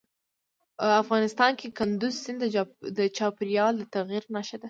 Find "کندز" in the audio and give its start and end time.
1.77-2.13